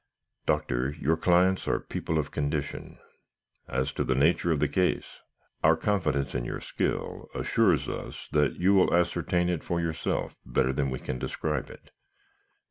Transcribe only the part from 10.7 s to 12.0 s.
than we can describe it.